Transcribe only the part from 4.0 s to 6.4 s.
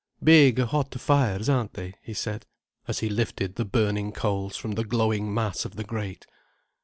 coals from the glowing mass of the grate.